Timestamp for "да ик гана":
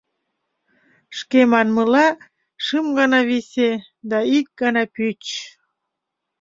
4.09-4.83